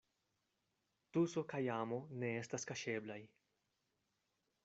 Tuso 1.17 1.43
kaj 1.51 1.59
amo 1.75 1.99
ne 2.23 2.31
estas 2.39 2.67
kaŝeblaj. 2.71 3.21